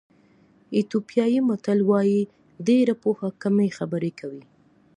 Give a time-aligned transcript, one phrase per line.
[0.75, 2.21] ایتیوپیایي متل وایي
[2.67, 4.43] ډېره پوهه کمې خبرې کوي.